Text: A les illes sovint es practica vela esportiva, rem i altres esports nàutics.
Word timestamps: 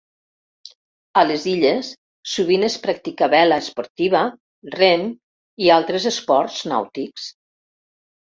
A 1.21 1.21
les 1.31 1.43
illes 1.51 1.91
sovint 2.35 2.65
es 2.67 2.77
practica 2.85 3.27
vela 3.33 3.59
esportiva, 3.65 4.23
rem 4.77 5.05
i 5.67 5.71
altres 5.77 6.09
esports 6.15 6.59
nàutics. 6.75 7.29